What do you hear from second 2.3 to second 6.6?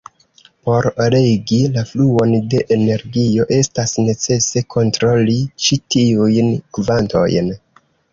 de energio estas necese kontroli ĉi tiujn